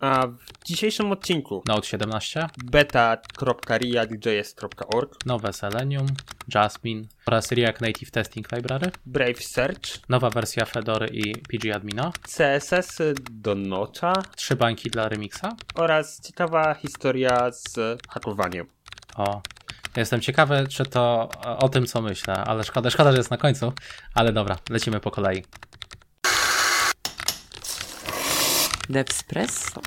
[0.00, 6.06] A w dzisiejszym odcinku Note 17, beta.react.js.org, nowe Selenium,
[6.54, 12.98] Jasmine oraz React Native Testing Library, Brave Search, nowa wersja Fedory i PG Admina, CSS
[13.30, 15.56] do Notcha trzy bańki dla Remixa.
[15.74, 17.78] oraz ciekawa historia z
[18.08, 18.66] hakowaniem.
[19.16, 19.42] O,
[19.96, 21.28] jestem ciekawy, czy to
[21.58, 23.72] o tym, co myślę, ale szkoda, szkoda, że jest na końcu.
[24.14, 25.42] Ale dobra, lecimy po kolei.
[28.90, 29.80] Devspresso.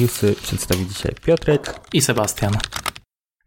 [0.00, 1.80] Newsy przedstawi dzisiaj Piotrek.
[1.92, 2.52] I Sebastian.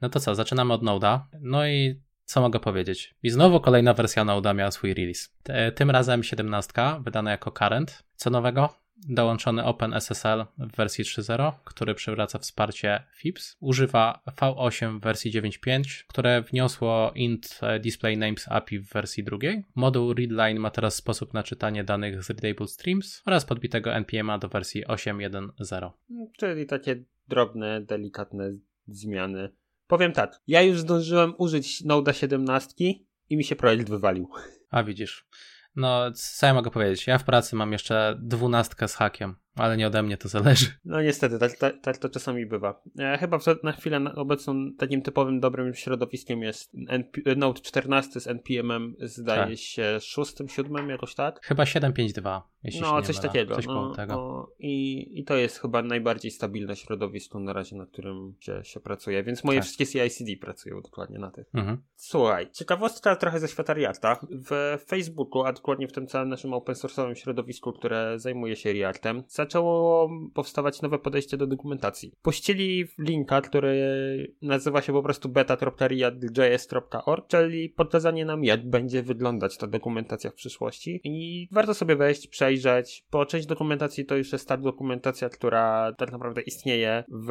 [0.02, 1.20] No to co, zaczynamy od Node'a.
[1.42, 3.16] No i co mogę powiedzieć?
[3.24, 5.30] I znowu kolejna wersja Node'a miała swój release.
[5.76, 8.04] Tym razem 17, wydana jako current.
[8.16, 8.81] Co nowego?
[9.10, 13.58] Dołączony OpenSSL w wersji 3.0, który przywraca wsparcie FIPS.
[13.60, 19.64] Używa V8 w wersji 9.5, które wniosło int e, display names API w wersji drugiej.
[19.76, 24.48] Moduł readline ma teraz sposób na czytanie danych z readable streams oraz podbitego NPM'a do
[24.48, 25.92] wersji 8.1.0.
[26.38, 28.52] Czyli takie drobne, delikatne
[28.88, 29.50] zmiany.
[29.88, 32.74] Powiem tak, ja już zdążyłem użyć Node'a 17
[33.30, 34.30] i mi się projekt wywalił.
[34.70, 35.26] A widzisz.
[35.76, 37.08] No, co ja mogę powiedzieć?
[37.08, 40.66] Ja w pracy mam jeszcze dwunastkę z hakiem, ale nie ode mnie to zależy.
[40.86, 42.82] No niestety, tak, tak, tak to czasami bywa.
[43.00, 48.96] E, chyba na chwilę obecną takim typowym dobrym środowiskiem jest NP, Node 14 z NPM-em,
[49.00, 49.58] zdaje Tak.
[49.60, 51.40] się 6, 7 jakoś tak.
[51.46, 53.28] Chyba 752, jeśli No, coś mylę.
[53.30, 53.56] takiego.
[53.56, 54.14] Coś no, tego.
[54.14, 58.80] no, i, I to jest chyba najbardziej stabilne środowisko na razie, na którym się, się
[58.80, 59.66] pracuje, więc moje Tak.
[59.66, 61.46] wszystkie CI/CD pracują dokładnie na tych.
[61.54, 61.78] Mhm.
[61.96, 64.20] Słuchaj, ciekawostka trochę ze świata Reacta.
[64.50, 69.24] W Facebooku, a dokładnie w tym całym naszym open source'owym środowisku, które zajmuje się Reactem,
[69.52, 72.14] zaczęło powstawać nowe podejście do dokumentacji.
[72.22, 79.68] Puścili linka, który nazywa się po prostu beta.react.js.org, czyli pokazanie nam, jak będzie wyglądać ta
[79.68, 81.02] dokumentacja w przyszłości.
[81.04, 86.12] I warto sobie wejść, przejrzeć, bo część dokumentacji to już jest ta dokumentacja, która tak
[86.12, 87.30] naprawdę istnieje w,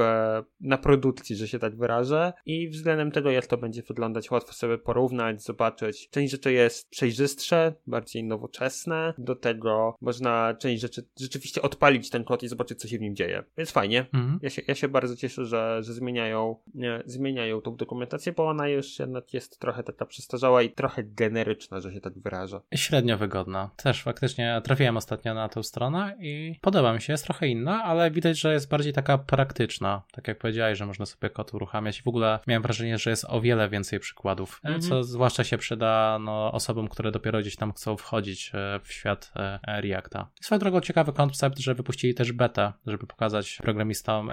[0.61, 2.33] na produkcji, że się tak wyrażę.
[2.47, 6.09] I względem tego, jak to będzie wyglądać, łatwo sobie porównać, zobaczyć.
[6.11, 9.15] Część rzeczy jest przejrzystsze, bardziej nowoczesne.
[9.19, 13.17] Do tego można część rzeczy rzeczywiście odpalić ten kod i zobaczyć, co się w nim
[13.17, 13.43] dzieje.
[13.59, 14.07] Więc fajnie.
[14.15, 14.39] Mhm.
[14.43, 18.69] Ja się, ja się bardzo cieszę, że, że zmieniają, nie, zmieniają tą dokumentację, bo ona
[18.69, 22.61] już jednak jest trochę taka przestarzała i trochę generyczna, że się tak wyrażę.
[22.75, 23.71] Średnio wygodna.
[23.77, 28.11] Też faktycznie trafiłem ostatnio na tę stronę i podoba mi się, jest trochę inna, ale
[28.11, 30.03] widać, że jest bardziej taka praktyczna.
[30.13, 33.27] Tak jak powiedziałeś, że można sobie kod uruchamiać i w ogóle miałem wrażenie, że jest
[33.29, 34.83] o wiele więcej przykładów, Mhm.
[34.83, 39.33] co zwłaszcza się przyda no, osobom, które dopiero gdzieś tam chcą wchodzić e, w świat
[39.37, 40.31] e, Reacta.
[40.41, 44.31] Swoją drogą ciekawy koncept, że wypuścili też betę, żeby pokazać programistom,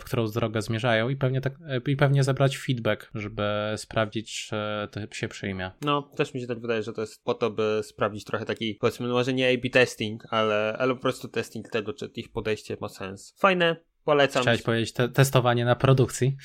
[0.00, 3.42] w którą drogę zmierzają i pewnie, tak, e, i pewnie zebrać feedback, żeby
[3.76, 4.56] sprawdzić, czy
[4.90, 5.70] to się przyjmie.
[5.80, 8.74] No, też mi się tak wydaje, że to jest po to, by sprawdzić trochę taki,
[8.74, 12.88] powiedzmy, może nie A-B testing, ale, ale po prostu testing tego, czy ich podejście ma
[12.88, 13.34] sens.
[13.38, 14.42] Fajne, polecam.
[14.42, 16.36] Chciałeś powiedzieć te testowanie na produkcji?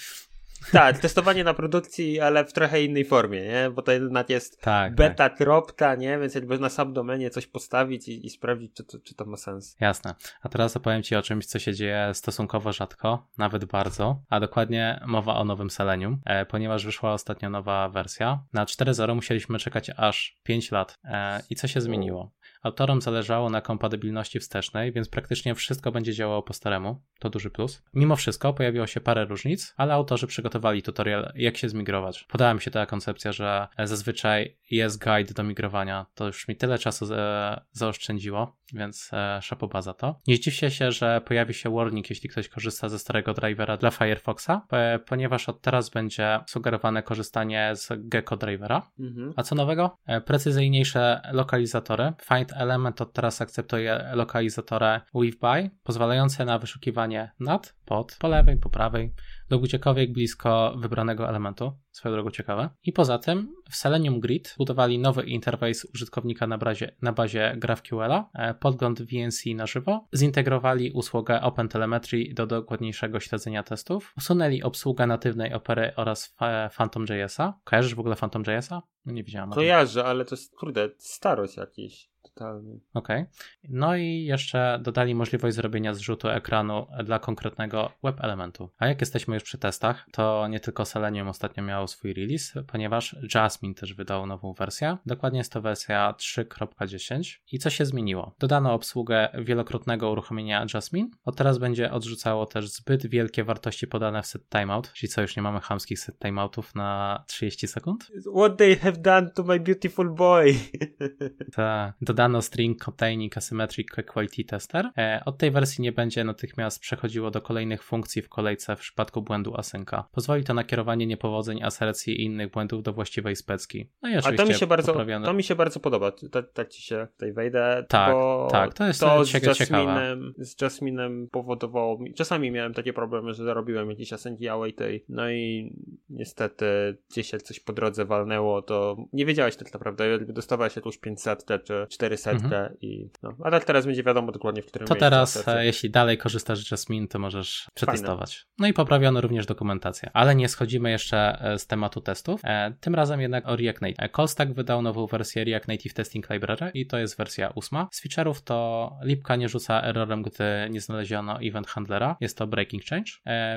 [0.72, 3.70] Tak, testowanie na produkcji, ale w trochę innej formie, nie?
[3.70, 4.66] Bo to jednak jest Tak.
[4.66, 4.96] tak.
[4.96, 6.20] beta kropka, nie?
[6.20, 9.76] Więc jakby na subdomenie coś postawić i, i sprawdzić, czy to, czy to ma sens.
[9.80, 10.16] Jasne.
[10.42, 15.00] A teraz opowiem Ci o czymś, co się dzieje stosunkowo rzadko, nawet bardzo, a dokładnie
[15.08, 18.44] mowa o nowym Selenium, e, ponieważ wyszła ostatnio nowa wersja.
[18.54, 20.98] Na 4.0 musieliśmy czekać aż 5 lat.
[21.04, 22.32] E, I co się zmieniło?
[22.62, 27.02] Autorom zależało na kompatybilności wstecznej, więc praktycznie wszystko będzie działało po staremu.
[27.20, 27.84] To duży plus.
[27.94, 32.26] Mimo wszystko pojawiło się parę różnic, ale autorzy przygotowali tutorial, jak się zmigrować.
[32.30, 36.06] Podoba mi się ta koncepcja, że zazwyczaj jest guide do migrowania.
[36.16, 40.20] To już mi tyle czasu za, zaoszczędziło, więc e, szapoba za to.
[40.28, 44.50] Nie zdziwcie się, że pojawi się warning, jeśli ktoś korzysta ze starego drivera dla Firefoxa,
[44.72, 48.92] e, ponieważ od teraz będzie sugerowane korzystanie z Gecko drivera.
[49.00, 49.34] Mhm.
[49.36, 49.98] A co nowego?
[50.08, 52.14] E, Precyzyjniejsze lokalizatory.
[52.34, 58.58] Find Element od teraz akceptuje lokalizatory with by, pozwalające na wyszukiwanie nad, pod, po lewej,
[58.58, 59.14] po prawej,
[59.50, 61.72] lub gdziekolwiek blisko wybranego elementu.
[61.92, 62.70] Swoją drogą ciekawe.
[62.84, 68.30] I poza tym w Selenium Grid budowali nowy interfejs użytkownika na bazie, na bazie GraphQL-a,
[68.34, 75.54] e, podgląd VNC na żywo, zintegrowali usługę OpenTelemetry do dokładniejszego śledzenia testów, usunęli obsługę natywnej
[75.54, 76.36] opery oraz
[76.78, 77.60] Phantom.jsa.
[77.64, 78.82] Kojarzysz w ogóle Phantom.jsa?
[79.06, 79.50] No nie widziałem.
[79.50, 82.09] Kojarzę, ale to jest, kurde, starość jakiś.
[82.40, 82.80] Totalny.
[82.94, 83.26] Okej.
[83.70, 88.70] No i jeszcze dodali możliwość zrobienia zrzutu ekranu dla konkretnego web elementu.
[88.78, 93.16] A jak jesteśmy już przy testach, to nie tylko Selenium ostatnio miało swój release, ponieważ
[93.36, 94.98] Jasmine też wydał nową wersję.
[95.06, 97.38] Dokładnie jest to wersja 3.10.
[97.52, 98.36] I co się zmieniło?
[98.40, 101.10] Dodano obsługę wielokrotnego uruchomienia Jasmine.
[101.26, 105.36] Od teraz będzie odrzucało też zbyt wielkie wartości podane w set timeout, czyli co już
[105.36, 108.12] nie mamy chamskich set timeoutów na 30 sekund.
[108.36, 110.56] What they have done to my beautiful boy.
[111.56, 111.94] Ta.
[112.02, 114.90] Dodano Nano String Containing Asymmetric Quality Tester.
[114.98, 119.22] E, od tej wersji nie będzie natychmiast przechodziło do kolejnych funkcji w kolejce w przypadku
[119.22, 120.08] błędu asynka.
[120.12, 123.90] Pozwoli to na kierowanie niepowodzeń, asercji i innych błędów do właściwej specki.
[124.02, 125.26] No i oczywiście A to mi się bardzo, poprawione...
[125.26, 126.12] to mi się bardzo podoba.
[126.12, 127.86] Tak, tak ci się tutaj wejdę.
[127.90, 129.56] Tak, bo tak, to jest to z ciekawe.
[129.60, 135.32] Jasminem, z Jasminem powodowało mi, czasami miałem takie problemy, że zarobiłem jakieś asynki awaitej, no
[135.32, 135.74] i
[136.10, 136.66] niestety
[137.12, 142.19] gdzieś coś po drodze walnęło, to nie wiedziałeś tak naprawdę, dostawałeś jakąś 500 czy 400
[142.28, 142.78] mhm.
[142.82, 143.36] i no.
[143.44, 146.72] A tak teraz będzie wiadomo dokładnie w którym To teraz, e, jeśli dalej korzystasz z
[146.72, 148.36] Jasmine, to możesz przetestować.
[148.36, 148.54] Fajne.
[148.60, 150.10] No i poprawiono również dokumentację.
[150.14, 152.42] Ale nie schodzimy jeszcze e, z tematu testów.
[152.44, 154.12] E, tym razem jednak o React Native.
[154.16, 157.88] Callstack wydał nową wersję React Native Testing Library i to jest wersja ósma.
[157.92, 162.16] Z feature'ów to lipka nie rzuca errorem, gdy nie znaleziono event handlera.
[162.22, 163.12] Jest to breaking change.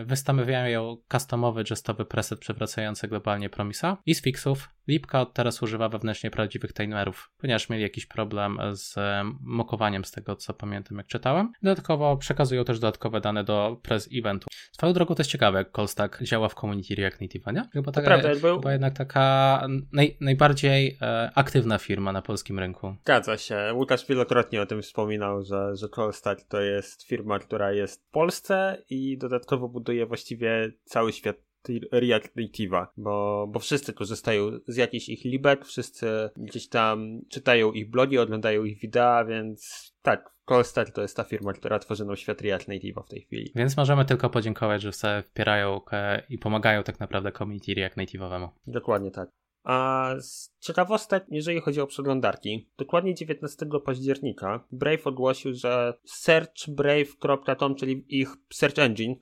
[0.04, 0.32] Wystawiono
[1.12, 6.72] customowy gestowy preset przewracający globalnie promisa i z fixów Lipka od teraz używa wewnętrznie prawdziwych
[6.72, 8.94] timerów, ponieważ mieli jakiś problem z
[9.40, 11.52] mokowaniem z tego, co pamiętam, jak czytałem.
[11.62, 14.48] Dodatkowo przekazują też dodatkowe dane do press eventu.
[14.72, 17.68] Swoją drogą to jest ciekawe, jak Callstack działa w community React Native, nie?
[17.72, 18.56] Chyba, taka, prawda, był...
[18.56, 22.96] chyba jednak taka naj, najbardziej e, aktywna firma na polskim rynku.
[23.02, 23.72] Zgadza się.
[23.74, 25.88] Łukasz wielokrotnie o tym wspominał, że, że
[26.48, 31.36] to jest firma, która jest w Polsce i dodatkowo buduje właściwie cały świat
[31.92, 36.06] React Native'a, bo, bo wszyscy korzystają z jakichś ich libek, wszyscy
[36.36, 41.52] gdzieś tam czytają ich blogi, oglądają ich wideo, więc tak, Callstar to jest ta firma,
[41.52, 43.52] która tworzy nam świat React Native'a w tej chwili.
[43.54, 45.80] Więc możemy tylko podziękować, że sobie wspierają
[46.28, 48.48] i pomagają tak naprawdę community React Native'owemu.
[48.66, 49.28] Dokładnie tak.
[49.64, 50.14] A
[50.60, 58.78] ciekawostek, jeżeli chodzi o przeglądarki, dokładnie 19 października Brave ogłosił, że searchbrave.com, czyli ich search
[58.78, 59.14] engine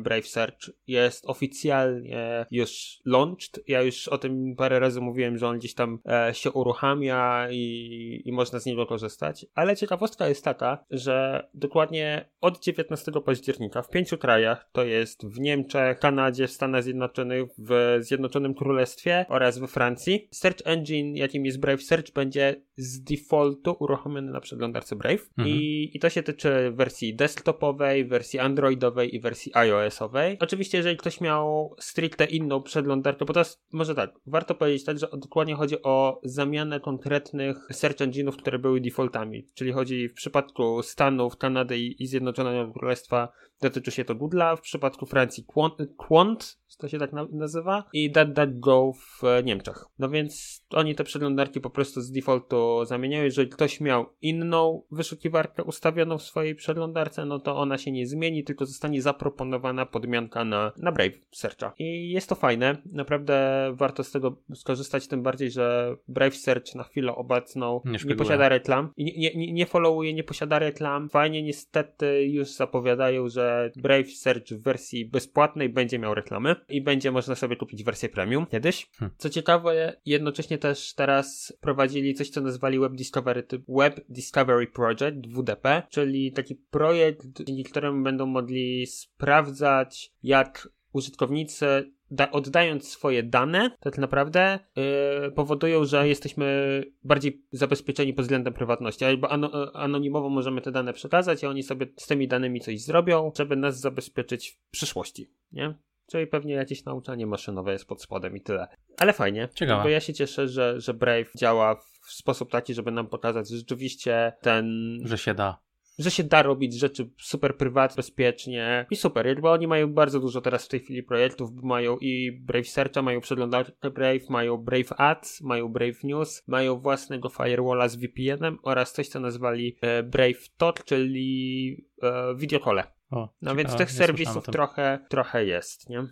[0.00, 3.60] Brave Search jest oficjalnie już launched.
[3.68, 8.22] Ja już o tym parę razy mówiłem, że on gdzieś tam e, się uruchamia i,
[8.24, 9.46] i można z niego korzystać.
[9.54, 15.40] Ale ciekawostka jest taka, że dokładnie od 19 października w pięciu krajach, to jest w
[15.40, 20.28] Niemczech, Kanadzie, w Stanach Zjednoczonych, w Zjednoczonym Królestwie oraz we Francji, Francji.
[20.30, 25.28] Search engine, jakim jest Brave Search, będzie z defaultu uruchomiony na przeglądarce Brave.
[25.38, 25.48] Mhm.
[25.48, 30.36] I, I to się tyczy wersji desktopowej, wersji androidowej i wersji iOS-owej.
[30.40, 34.98] Oczywiście, jeżeli ktoś miał stricte inną przeglądarkę, bo to jest, może tak, warto powiedzieć tak,
[34.98, 39.46] że dokładnie chodzi o zamianę konkretnych search engine'ów, które były defaultami.
[39.54, 43.32] Czyli chodzi w przypadku Stanów, Kanady i, i Zjednoczonego Królestwa
[43.62, 48.92] dotyczy się to Google'a, w przypadku Francji Quant, Quant to się tak nazywa, i DuckDuckGo
[48.92, 49.84] w Niemczech.
[49.98, 53.24] No więc oni te przeglądarki po prostu z defaultu zamieniają.
[53.24, 58.44] Jeżeli ktoś miał inną wyszukiwarkę ustawioną w swojej przeglądarce, no to ona się nie zmieni,
[58.44, 61.72] tylko zostanie zaproponowana podmianka na, na Brave Searcha.
[61.78, 66.82] I jest to fajne, naprawdę warto z tego skorzystać, tym bardziej, że Brave Search na
[66.82, 71.08] chwilę obecną nie, nie posiada reklam, nie, nie, nie followuje, nie posiada reklam.
[71.08, 77.10] Fajnie niestety już zapowiadają, że Brave Search w wersji bezpłatnej będzie miał reklamy i będzie
[77.10, 78.90] można sobie kupić wersję premium kiedyś.
[78.98, 79.16] Hmm.
[79.18, 85.82] Co ciekawe, jednocześnie też teraz prowadzili coś, co nazwali Web Discovery, Web Discovery Project, WDP,
[85.90, 93.98] czyli taki projekt, dzięki któremu będą mogli sprawdzać, jak użytkownicy da, oddając swoje dane, tak
[93.98, 99.04] naprawdę yy, powodują, że jesteśmy bardziej zabezpieczeni pod względem prywatności.
[99.04, 103.32] Albo ano, anonimowo możemy te dane przekazać, a oni sobie z tymi danymi coś zrobią,
[103.36, 105.74] żeby nas zabezpieczyć w przyszłości, nie?
[106.10, 108.68] Czyli pewnie jakieś nauczanie maszynowe jest pod spodem i tyle.
[108.98, 109.48] Ale fajnie.
[109.54, 109.82] Ciekawe.
[109.82, 113.56] Bo ja się cieszę, że, że Brave działa w sposób taki, żeby nam pokazać że
[113.56, 114.98] rzeczywiście ten.
[115.04, 115.58] Że się da
[115.98, 120.40] że się da robić rzeczy super prywatnie, bezpiecznie i super, jakby oni mają bardzo dużo
[120.40, 125.40] teraz w tej chwili projektów, mają i Brave Searcha, mają przeglądarkę Brave, mają Brave Ads,
[125.40, 130.84] mają Brave News, mają własnego firewalla z VPN-em oraz coś, co nazwali e, Brave Talk,
[130.84, 132.84] czyli e, videokole.
[133.10, 136.06] O, no więc tych serwisów trochę, trochę jest, nie?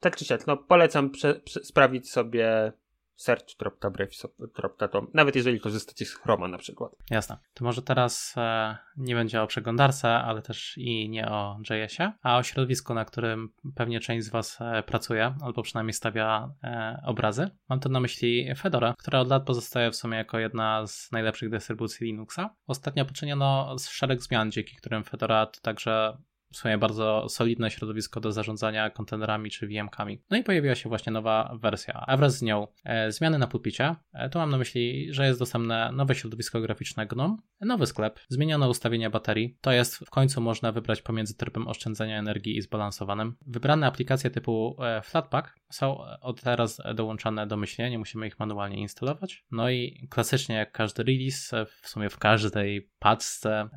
[0.00, 2.72] Tak czy siak, no polecam prze, prze, sprawić sobie
[3.16, 6.92] search.brave.com, nawet jeżeli korzystacie z Chroma na przykład.
[7.10, 7.38] Jasne.
[7.54, 12.38] To może teraz e, nie będzie o przeglądarce, ale też i nie o JS-ie, a
[12.38, 17.50] o środowisku, na którym pewnie część z Was e, pracuje, albo przynajmniej stawia e, obrazy.
[17.68, 21.50] Mam tu na myśli Fedora, która od lat pozostaje w sumie jako jedna z najlepszych
[21.50, 22.50] dystrybucji Linuxa.
[22.66, 26.16] Ostatnio poczyniono szereg zmian, dzięki którym Fedora to także
[26.52, 30.22] w sumie bardzo solidne środowisko do zarządzania kontenerami czy VM-kami.
[30.30, 33.94] No i pojawiła się właśnie nowa wersja, a wraz z nią e, zmiany na pulpicie.
[34.12, 38.68] E, tu mam na myśli, że jest dostępne nowe środowisko graficzne GNOME, nowy sklep, zmienione
[38.68, 39.58] ustawienia baterii.
[39.60, 43.36] To jest w końcu można wybrać pomiędzy trybem oszczędzania energii i zbalansowanym.
[43.46, 49.44] Wybrane aplikacje typu e, Flatpak są od teraz dołączane domyślnie, nie musimy ich manualnie instalować.
[49.50, 51.50] No i klasycznie jak każdy release,
[51.82, 53.68] w sumie w każdej paczce,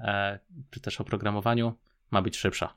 [0.69, 1.73] czy też oprogramowaniu,
[2.11, 2.73] ma być szybsza.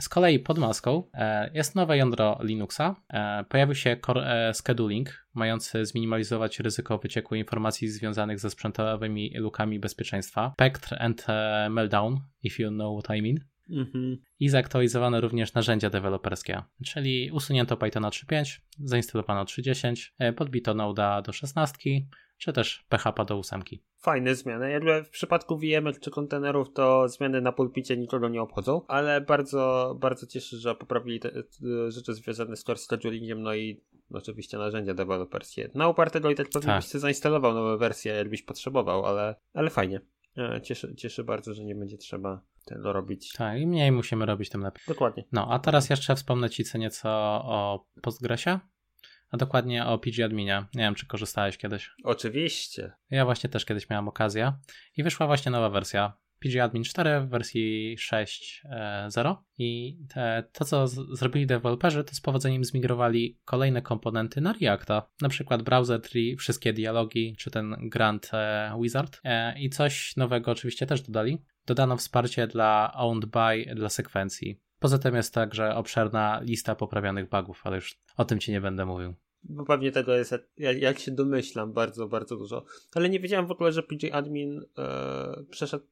[0.00, 2.96] Z kolei pod maską e, jest nowe jądro Linuxa.
[3.08, 10.52] E, pojawił się Core Scheduling, mający zminimalizować ryzyko wycieku informacji związanych ze sprzętowymi lukami bezpieczeństwa.
[10.54, 11.26] Spectre and
[11.70, 13.40] Meltdown, if you know what I mean.
[13.70, 14.18] Mhm.
[14.40, 21.78] I zaktualizowano również narzędzia deweloperskie, czyli usunięto Pythona 3.5, zainstalowano 3.10, podbito Node'a do 16,
[22.38, 23.62] czy też PHP do 8.
[23.98, 24.70] Fajne zmiany.
[24.70, 29.94] Jakby w przypadku VMek czy kontenerów to zmiany na pulpicie nikogo nie obchodzą, ale bardzo,
[30.00, 34.94] bardzo cieszę, że poprawili te, te rzeczy związane z core schedulingiem, no i oczywiście narzędzia
[34.94, 35.70] deweloperskie.
[35.74, 36.82] Na upartego i tak pewnie tak.
[36.82, 40.00] byś sobie zainstalował nowe wersje, jakbyś potrzebował, ale, ale fajnie.
[40.62, 43.32] Cieszę, cieszę bardzo, że nie będzie trzeba tego robić.
[43.32, 44.82] Tak, im mniej musimy robić, tym lepiej.
[44.88, 45.24] Dokładnie.
[45.32, 47.08] No, a teraz jeszcze wspomnę Ci co nieco
[47.44, 48.58] o Postgresie
[49.30, 50.64] a dokładnie o PG Adminie.
[50.74, 51.90] Nie wiem, czy korzystałeś kiedyś.
[52.04, 52.92] Oczywiście.
[53.10, 54.52] Ja właśnie też kiedyś miałem okazję
[54.96, 56.12] i wyszła właśnie nowa wersja.
[56.38, 62.20] PG Admin 4 w wersji 6.0 i te, to, co z, zrobili deweloperzy, to z
[62.20, 68.30] powodzeniem zmigrowali kolejne komponenty na Reacta, na przykład browser tree, wszystkie dialogi, czy ten Grand
[68.32, 71.42] e, Wizard e, i coś nowego oczywiście też dodali.
[71.66, 74.60] Dodano wsparcie dla owned by dla sekwencji.
[74.78, 78.86] Poza tym jest także obszerna lista poprawionych bugów, ale już o tym ci nie będę
[78.86, 79.14] mówił.
[79.48, 82.64] Bo pewnie tego jest, jak, jak się domyślam, bardzo, bardzo dużo.
[82.94, 85.84] Ale nie wiedziałem w ogóle, że PJ Admin e, przeszedł,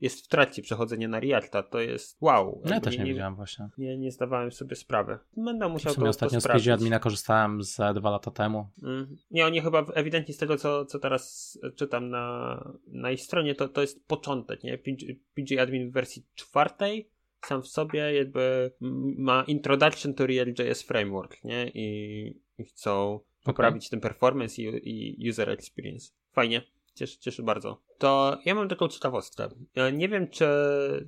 [0.00, 1.62] jest w trakcie przechodzenia na Reacta.
[1.62, 2.62] To jest wow.
[2.64, 3.68] Ja też nie, nie wiedziałem właśnie.
[3.78, 5.18] Nie, nie zdawałem sobie sprawy.
[5.36, 8.68] Będę musiał w sumie to, ostatnio to z PJ Admina korzystałem z dwa lata temu.
[8.82, 9.16] Mm.
[9.30, 13.68] Nie, oni chyba ewidentnie z tego, co, co teraz czytam na, na ich stronie, to,
[13.68, 14.78] to jest początek, nie?
[14.78, 17.13] PJ, PJ Admin w wersji czwartej
[17.46, 18.72] sam w sobie jakby
[19.18, 21.70] ma introduction to React.js framework, nie?
[21.74, 23.90] I, i chcą poprawić okay.
[23.90, 26.12] ten performance i, i user experience.
[26.32, 26.62] Fajnie.
[26.94, 27.82] Cieszy, cieszy bardzo.
[27.98, 29.48] To ja mam taką ciekawostkę.
[29.92, 30.46] nie wiem, czy,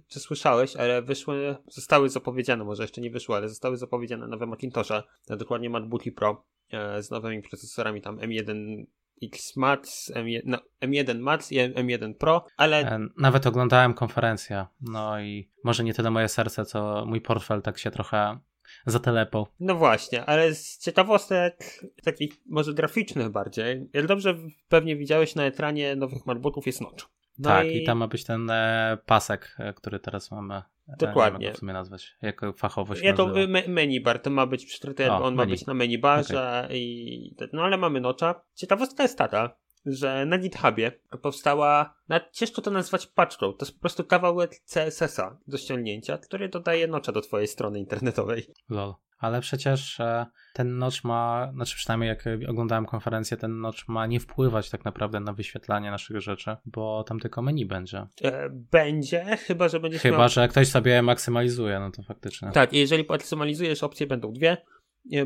[0.09, 5.03] czy słyszałeś, ale wyszły, zostały zapowiedziane, może jeszcze nie wyszły, ale zostały zapowiedziane nowe Macintoshe,
[5.29, 8.85] dokładnie MacBooki Pro e, z nowymi procesorami tam M1
[9.23, 12.81] X Max, M1, no, M1 Max i M1 Pro, ale...
[12.81, 17.79] E, nawet oglądałem konferencję, no i może nie tyle moje serce, co mój portfel tak
[17.79, 18.39] się trochę
[18.87, 19.47] zatelepał.
[19.61, 24.37] No właśnie, ale z ciekawostek takich może graficznych bardziej, jak dobrze
[24.69, 27.07] pewnie widziałeś na ekranie nowych MacBooków jest notch.
[27.39, 27.83] No tak, i...
[27.83, 27.85] i...
[27.85, 30.63] tam ma być ten e, pasek, e, który teraz mamy.
[30.99, 31.47] Dokładnie.
[31.47, 33.03] Nie w sumie nazwać, jako fachowość.
[33.03, 33.33] Ja to
[33.69, 35.37] menu bar, to ma być przytryty, on menu.
[35.37, 36.79] ma być na menu barze okay.
[36.79, 38.41] i no ale mamy nocza.
[38.55, 43.81] Ciekawostka jest taka, że na GitHubie powstała, nawet ciężko to nazwać paczką, to jest po
[43.81, 48.47] prostu kawałek CSS-a do ściągnięcia, który dodaje nocza do twojej strony internetowej.
[48.69, 48.95] Lol.
[49.19, 54.21] Ale przecież e, ten notch ma, znaczy przynajmniej jak oglądałem konferencję, ten notch ma nie
[54.21, 58.07] wpływać tak naprawdę na wyświetlanie naszych rzeczy, bo tam tylko menu będzie.
[58.23, 60.29] E, będzie, chyba że będziesz Chyba, miał...
[60.29, 62.51] że ktoś sobie maksymalizuje, no to faktycznie.
[62.51, 64.57] Tak, jeżeli maksymalizujesz, opcje będą dwie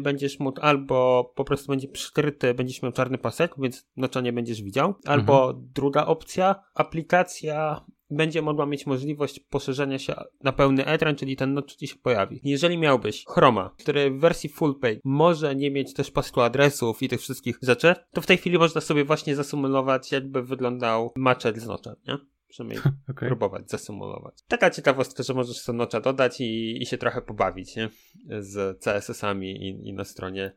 [0.01, 4.63] będziesz mógł albo po prostu będzie przykryty, będziesz miał czarny pasek, więc nocza nie będziesz
[4.63, 5.69] widział, albo mhm.
[5.75, 11.75] druga opcja, aplikacja będzie mogła mieć możliwość poszerzenia się na pełny ekran, czyli ten notch
[11.75, 12.41] ci się pojawi.
[12.45, 17.09] Jeżeli miałbyś Chroma, który w wersji full page może nie mieć też pasku adresów i
[17.09, 21.67] tych wszystkich rzeczy, to w tej chwili można sobie właśnie zasymulować, jakby wyglądał matchet z
[21.67, 22.19] nocza, nie?
[22.49, 23.29] Przynajmniej okay.
[23.29, 24.35] próbować zasymulować.
[24.49, 27.91] Taka ciekawostka, że możesz sobie nocza dodać i, i się trochę pobawić, nie?
[28.39, 30.53] Z CSS-ami i, i na stronie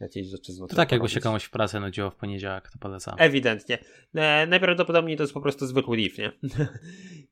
[0.00, 3.14] jakieś rzeczy z To tak jakby się komuś w pracy nudziło w poniedziałek, to polecam.
[3.18, 3.78] Ewidentnie.
[4.14, 6.32] E, najprawdopodobniej to jest po prostu zwykły leaf, nie?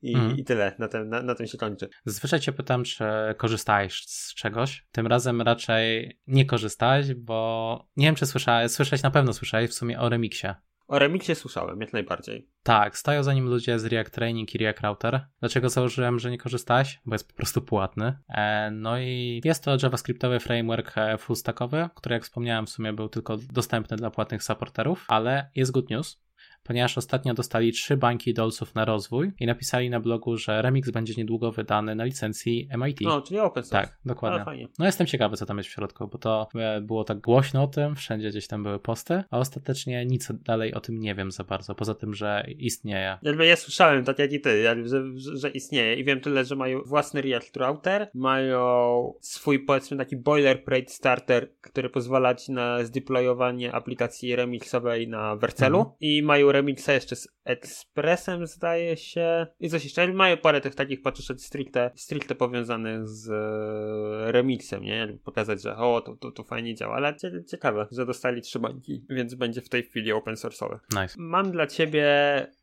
[0.01, 0.37] I, mm.
[0.37, 1.89] I tyle, na tym, na, na tym się kończy.
[2.05, 3.05] Zazwyczaj cię pytam, czy
[3.37, 4.85] korzystałeś z czegoś.
[4.91, 9.73] Tym razem raczej nie korzystałeś, bo nie wiem, czy słyszałeś, słyszałeś, na pewno słyszałeś w
[9.73, 10.47] sumie o remiksie.
[10.87, 12.49] O remiksie słyszałem, jak najbardziej.
[12.63, 15.27] Tak, stoją za nim ludzie z React Training i React Router.
[15.39, 16.99] Dlaczego założyłem, że nie korzystałeś?
[17.05, 18.17] Bo jest po prostu płatny.
[18.29, 23.09] E, no i jest to JavaScriptowy framework e, fullstackowy, który jak wspomniałem w sumie był
[23.09, 26.26] tylko dostępny dla płatnych supporterów, ale jest good news
[26.67, 31.13] ponieważ ostatnio dostali trzy bańki dolców na rozwój i napisali na blogu, że remix będzie
[31.17, 33.01] niedługo wydany na licencji MIT.
[33.01, 33.87] No, czyli open source.
[33.87, 34.67] Tak, dokładnie.
[34.79, 37.67] No jestem ciekawy, co tam jest w środku, bo to e, było tak głośno o
[37.67, 41.43] tym, wszędzie gdzieś tam były posty, a ostatecznie nic dalej o tym nie wiem za
[41.43, 43.17] bardzo, poza tym, że istnieje.
[43.21, 46.81] Jakby ja słyszałem, tak jak i ty, że, że, istnieje i wiem tyle, że mają
[46.85, 54.35] własny React Router, mają swój powiedzmy taki boilerplate starter, który pozwala ci na zdeployowanie aplikacji
[54.35, 55.95] remixowej na Vercelu Mhm.
[55.99, 61.01] i mają remixa jeszcze z Expressem zdaje się i coś jeszcze, mają parę tych takich
[61.01, 65.17] patrzyszek stricte, stricte powiązanych z e, remixem, nie?
[65.23, 69.05] Pokazać, że o, to, to, to fajnie działa, ale cie- ciekawe, że dostali trzy bańki,
[69.09, 70.79] więc będzie w tej chwili open source'owy.
[71.01, 71.15] Nice.
[71.17, 72.07] Mam dla ciebie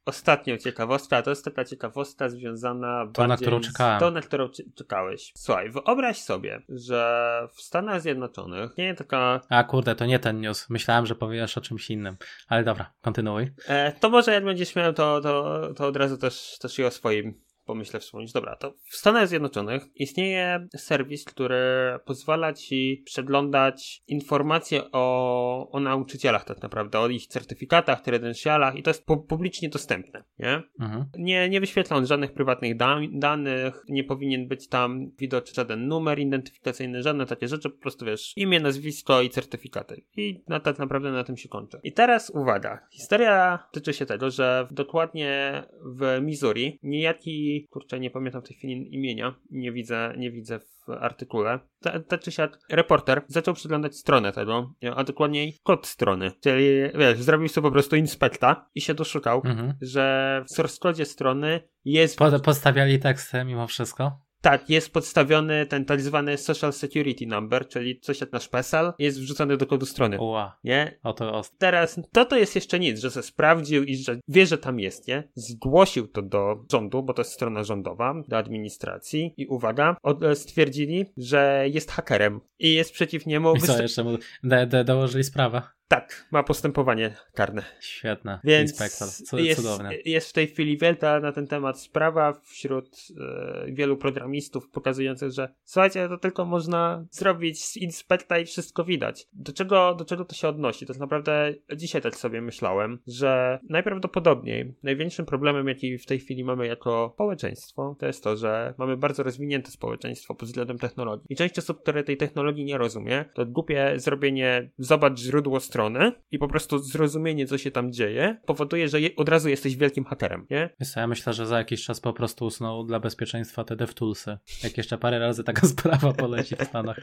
[0.07, 4.01] ostatnią ciekawostkę, a to jest taka ciekawostka związana To, na którą czekałem.
[4.01, 5.33] tą, na którą czekałeś.
[5.37, 9.41] Słuchaj, wyobraź sobie, że w Stanach Zjednoczonych nie taka...
[9.49, 10.71] A kurde, to nie ten news.
[10.71, 12.17] Myślałem, że powiesz o czymś innym.
[12.49, 13.51] Ale dobra, kontynuuj.
[13.69, 16.91] E, to może jak będziesz miał, to, to, to od razu też, też i o
[16.91, 18.33] swoim pomyślę wspomnieć.
[18.33, 21.57] Dobra, to w Stanach Zjednoczonych istnieje serwis, który
[22.05, 28.91] pozwala ci przeglądać informacje o, o nauczycielach tak naprawdę, o ich certyfikatach, kredensialach i to
[28.91, 30.63] jest pu- publicznie dostępne, nie?
[30.81, 31.05] Mhm.
[31.19, 36.19] Nie, nie wyświetla on żadnych prywatnych da- danych, nie powinien być tam widoczny żaden numer
[36.19, 40.03] identyfikacyjny, żadne takie rzeczy, po prostu wiesz, imię, nazwisko i certyfikaty.
[40.17, 41.81] I na, tak naprawdę na tym się kończy.
[41.83, 48.43] I teraz uwaga, historia tyczy się tego, że dokładnie w Missouri niejaki, kurczę, nie pamiętam
[48.43, 53.23] w tej chwili imienia, nie widzę, nie widzę w artykule, ta- tak czy siak reporter
[53.27, 56.67] zaczął przeglądać stronę tego, a dokładniej kod strony, czyli
[56.99, 59.75] wiesz, zrobił sobie po prostu inspekta i się doszukał, Mhm.
[59.81, 64.24] że w source strony jest, Po, podstawiali teksty mimo wszystko.
[64.45, 69.21] Tak, jest podstawiony ten tak zwany social security number, czyli coś jak nasz PESEL, jest
[69.21, 70.19] wrzucony do kodu strony.
[70.21, 70.99] Ua, Nie?
[71.03, 74.59] oto o, Teraz to to jest jeszcze nic, że se sprawdził i że wie, że
[74.59, 75.29] tam jest, nie?
[75.35, 80.35] Zgłosił to do rządu, bo to jest strona rządowa, do administracji i uwaga, od, e,
[80.37, 83.57] stwierdzili, że jest hakerem i jest przeciw niemu.
[83.57, 85.63] I co, wysta- jeszcze mu de, de, dołożyli sprawę?
[85.89, 87.63] Tak, ma postępowanie karne.
[87.81, 88.41] Świetne.
[88.45, 89.09] Więc Inspektor.
[89.41, 89.91] Jest, Cudowne.
[90.05, 95.55] jest w tej chwili wielka na ten temat sprawa wśród e, wielu programistów pokazujących, że
[95.65, 99.27] słuchajcie, to tylko można zrobić z inspekta i wszystko widać.
[99.33, 100.87] Do czego, do czego to się odnosi?
[100.87, 106.45] To jest naprawdę dzisiaj tak sobie myślałem, że najprawdopodobniej największym problemem, jaki w tej chwili
[106.45, 111.27] mamy jako społeczeństwo, to jest to, że mamy bardzo rozwinięte społeczeństwo pod względem technologii.
[111.29, 116.39] I część osób, które tej technologii nie rozumie, to głupie zrobienie zobacz źródło strony i
[116.39, 120.71] po prostu zrozumienie, co się tam dzieje, powoduje, że od razu jesteś wielkim hakerem, nie?
[120.81, 124.39] Wiesz ja myślę, że za jakiś czas po prostu usuną dla bezpieczeństwa te DevToolsy.
[124.65, 127.01] Jak jeszcze parę razy taka sprawa poleci w Stanach.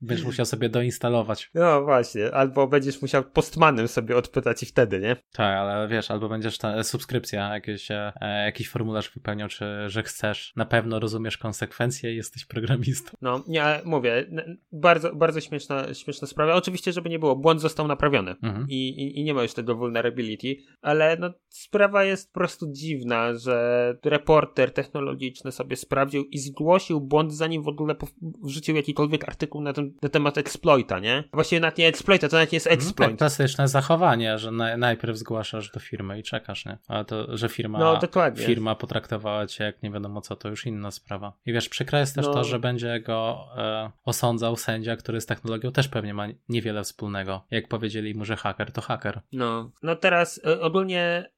[0.00, 1.50] Będziesz musiał sobie doinstalować.
[1.54, 5.16] No właśnie, albo będziesz musiał postmanem sobie odpytać i wtedy, nie?
[5.32, 8.12] Tak, ale wiesz, albo będziesz ta subskrypcja, jakieś, e,
[8.44, 13.10] jakiś formularz wypełniał, czy że chcesz, na pewno rozumiesz konsekwencje i jesteś programistą.
[13.22, 14.26] No, nie, mówię,
[14.72, 16.54] bardzo, bardzo śmieszna, śmieszna sprawa.
[16.54, 18.66] Oczywiście, żeby nie było, błąd został naprawiony Mhm.
[18.68, 23.34] i, i, i nie ma już tego vulnerability, ale no, sprawa jest po prostu dziwna,
[23.34, 27.94] że reporter technologiczny sobie sprawdził i zgłosił błąd, zanim w ogóle
[28.42, 31.24] wrzucił jakikolwiek artykuł na, ten, na temat exploita, nie?
[31.32, 33.18] Właściwie nawet nie exploita, to nawet nie jest Mhm, tak, exploit.
[33.18, 36.78] klasyczne zachowanie, że na, najpierw zgłaszasz do firmy i czekasz, nie?
[36.88, 38.00] Ale to, że firma, No,
[38.36, 41.32] firma potraktowała cię jak nie wiadomo co, to już inna sprawa.
[41.46, 42.32] I wiesz, przykre jest też No.
[42.34, 47.46] to, że będzie go e, osądzał sędzia, który z technologią też pewnie ma niewiele wspólnego.
[47.50, 49.20] Jak powiedzieli mu, że haker, to haker.
[49.32, 51.30] No, no teraz y, ogólnie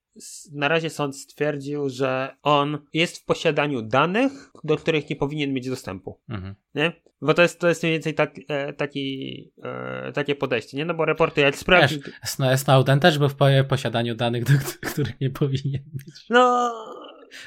[0.52, 4.32] na razie sąd stwierdził, że on jest w posiadaniu danych,
[4.64, 6.20] do których nie powinien mieć dostępu.
[6.28, 6.54] Mhm.
[6.74, 6.92] Nie?
[7.20, 10.84] Bo to jest, to jest mniej więcej tak, e, taki, e, takie podejście, nie?
[10.84, 12.00] No bo reporty jak sprawdził...
[12.22, 14.52] Sn- Snowden też był w po- posiadaniu danych, do
[14.90, 16.26] których nie powinien mieć.
[16.30, 16.72] No,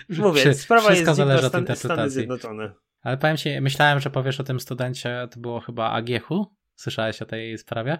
[0.10, 2.10] mówię, sprawa jest zależy od Stan, Stany.
[2.10, 2.73] Zjednoczone.
[3.01, 6.55] Ale powiem ci, myślałem, że powiesz o tym studencie, to było chyba Agiechu.
[6.75, 7.99] Słyszałeś o tej sprawie?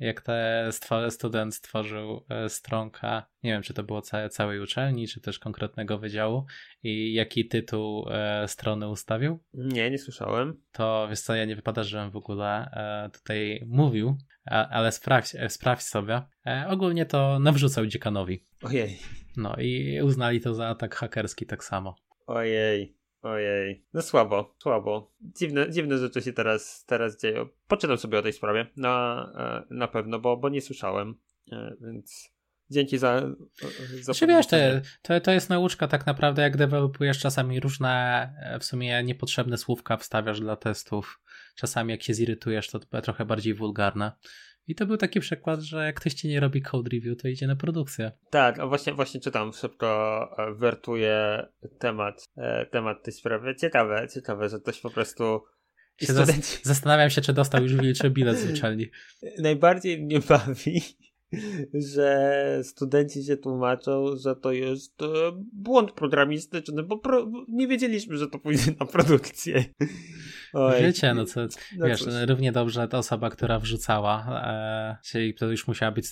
[0.00, 0.68] Jak te
[1.10, 5.98] student stworzył e, stronkę, nie wiem czy to było całe, całej uczelni, czy też konkretnego
[5.98, 6.44] wydziału
[6.82, 10.62] i jaki tytuł e, strony ustawił, Nie, nie słyszałem.
[10.72, 15.82] to wiesz co, ja nie wypada, żebym w ogóle e, tutaj mówił, ale sprawdź, sprawdź
[15.82, 16.22] sobie.
[16.68, 18.44] Ogólnie to nawrzucał dziekanowi.
[18.62, 18.98] Ojej,
[19.36, 21.94] No i uznali to za atak hakerski tak samo.
[22.26, 23.84] ojej, ojej.
[23.92, 25.12] No słabo, słabo.
[25.20, 27.48] Dziwne, dziwne rzeczy się teraz, teraz dzieją.
[27.68, 29.26] Poczytam sobie o tej sprawie, na,
[29.70, 31.14] e, na pewno, bo, bo nie słyszałem,
[31.52, 32.30] e, więc
[32.70, 33.22] Dzięki za.
[34.00, 34.56] za Czy wiesz, to,
[35.02, 37.88] to, to jest nauczka tak naprawdę, jak dewelopujesz czasami różne
[38.42, 41.20] e, w sumie niepotrzebne słówka wstawiasz dla testów.
[41.54, 44.12] Czasami jak się zirytujesz, to trochę bardziej wulgarne.
[44.70, 47.46] I to był taki przykład, że jak ktoś ci nie robi code review, to idzie
[47.46, 48.12] na produkcję.
[48.30, 49.88] Tak, a właśnie, właśnie czytam, szybko
[50.38, 51.46] e, wertuję
[51.78, 53.54] temat, e, temat tej sprawy.
[53.56, 55.42] Ciekawe, ciekawe, że ktoś po prostu
[56.02, 56.58] studenci...
[56.62, 58.90] Zastanawiam się, czy dostał już wilczy bilet z uczelni.
[59.38, 60.82] Najbardziej mnie bawi,
[61.74, 65.06] że studenci się tłumaczą, że to jest e,
[65.52, 67.30] błąd programistyczny, bo pro...
[67.48, 69.64] nie wiedzieliśmy, że to pójdzie na produkcję.
[70.52, 70.82] Oj.
[70.82, 71.40] Wiecie, no co,
[71.76, 72.14] no wiesz, cóż.
[72.28, 76.06] równie dobrze ta osoba, która wrzucała, e, czyli to już musiała być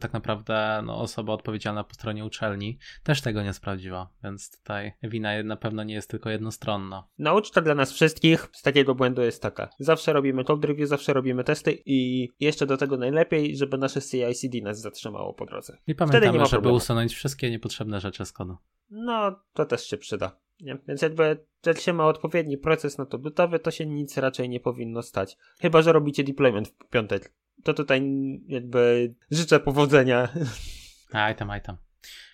[0.00, 5.42] tak naprawdę no, osoba odpowiedzialna po stronie uczelni, też tego nie sprawdziła, więc tutaj wina
[5.42, 7.04] na pewno nie jest tylko jednostronna.
[7.18, 9.68] Nauczka dla nas wszystkich z takiego błędu jest taka.
[9.78, 14.60] Zawsze robimy code review, zawsze robimy testy i jeszcze do tego najlepiej, żeby nasze CI/CD
[14.62, 15.76] nas zatrzymało po drodze.
[15.86, 16.76] I pamiętamy, żeby problemu.
[16.76, 18.56] usunąć wszystkie niepotrzebne rzeczy z kodu.
[18.90, 20.36] No, to też się przyda.
[20.62, 20.78] Nie?
[20.88, 23.06] Więc jakby jak się ma odpowiedni proces na
[23.62, 25.36] to się nic raczej nie powinno stać.
[25.60, 27.32] Chyba, że robicie deployment w piątek.
[27.64, 28.02] To tutaj
[28.46, 30.28] jakby życzę powodzenia.
[31.12, 31.76] Aj tam, aj tam.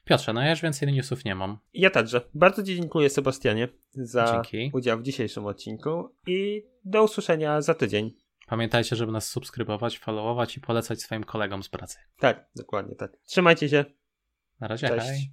[0.04, 1.58] Piotrze, no ja już więcej newsów nie mam.
[1.74, 2.20] Ja także.
[2.34, 4.70] Bardzo Ci dziękuję Sebastianie za Dzięki.
[4.74, 8.12] udział w dzisiejszym odcinku i do usłyszenia za tydzień.
[8.46, 11.98] Pamiętajcie, żeby nas subskrybować, followować i polecać swoim kolegom z pracy.
[12.18, 13.16] Tak, dokładnie tak.
[13.24, 13.84] Trzymajcie się.
[14.60, 15.06] Na razie, Cześć.
[15.06, 15.32] hej.